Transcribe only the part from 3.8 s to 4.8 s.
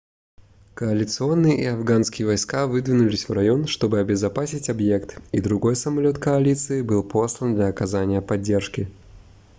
обезопасить